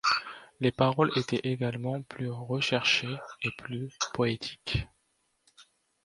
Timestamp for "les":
0.61-0.71